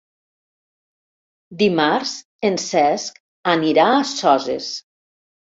[1.59, 2.15] Dimarts
[2.49, 3.21] en Cesc
[3.55, 4.73] anirà a Soses.